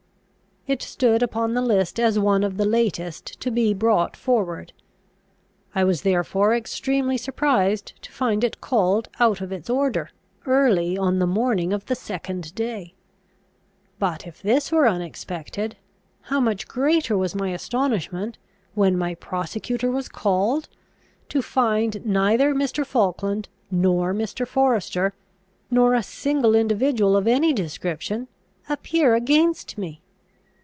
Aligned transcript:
It 0.67 0.83
stood 0.83 1.23
upon 1.23 1.55
the 1.55 1.61
list 1.61 1.99
as 1.99 2.19
one 2.19 2.43
of 2.43 2.55
the 2.57 2.65
latest 2.67 3.39
to 3.39 3.49
be 3.49 3.73
brought 3.73 4.15
forward. 4.15 4.73
I 5.73 5.83
was 5.83 6.03
therefore 6.03 6.53
extremely 6.55 7.17
surprised 7.17 7.99
to 8.03 8.11
find 8.11 8.43
it 8.43 8.61
called 8.61 9.09
out 9.19 9.41
of 9.41 9.51
its 9.51 9.71
order, 9.71 10.11
early 10.45 10.99
on 10.99 11.17
the 11.17 11.25
morning 11.25 11.73
of 11.73 11.87
the 11.87 11.95
second 11.95 12.53
day. 12.53 12.93
But, 13.97 14.27
if 14.27 14.39
this 14.39 14.71
were 14.71 14.87
unexpected, 14.87 15.77
how 16.21 16.39
much 16.39 16.67
greater 16.67 17.17
was 17.17 17.33
my 17.33 17.49
astonishment, 17.49 18.37
when 18.75 18.95
my 18.99 19.15
prosecutor 19.15 19.89
was 19.89 20.07
called, 20.07 20.69
to 21.29 21.41
find 21.41 22.05
neither 22.05 22.53
Mr. 22.53 22.85
Falkland, 22.85 23.49
nor 23.71 24.13
Mr. 24.13 24.45
Forester, 24.47 25.15
nor 25.71 25.95
a 25.95 26.03
single 26.03 26.53
individual 26.53 27.17
of 27.17 27.27
any 27.27 27.51
description, 27.51 28.27
appear 28.69 29.15
against 29.15 29.75
me! 29.79 30.01